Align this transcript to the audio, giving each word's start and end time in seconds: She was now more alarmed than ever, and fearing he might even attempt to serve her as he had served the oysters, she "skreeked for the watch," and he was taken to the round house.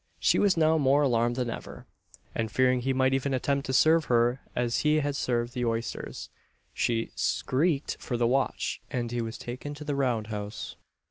She 0.17 0.39
was 0.39 0.57
now 0.57 0.79
more 0.79 1.03
alarmed 1.03 1.35
than 1.35 1.51
ever, 1.51 1.85
and 2.33 2.51
fearing 2.51 2.79
he 2.79 2.91
might 2.91 3.13
even 3.13 3.35
attempt 3.35 3.67
to 3.67 3.73
serve 3.73 4.05
her 4.05 4.41
as 4.55 4.79
he 4.79 4.95
had 4.95 5.15
served 5.15 5.53
the 5.53 5.65
oysters, 5.65 6.31
she 6.73 7.11
"skreeked 7.15 7.97
for 7.99 8.17
the 8.17 8.25
watch," 8.25 8.81
and 8.89 9.11
he 9.11 9.21
was 9.21 9.37
taken 9.37 9.75
to 9.75 9.83
the 9.83 9.93
round 9.93 10.25
house. 10.33 10.75